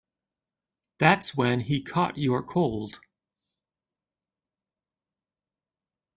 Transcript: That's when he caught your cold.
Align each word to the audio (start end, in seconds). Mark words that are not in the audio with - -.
That's 0.97 1.37
when 1.37 1.59
he 1.59 1.79
caught 1.83 2.17
your 2.17 2.41
cold. 2.41 2.99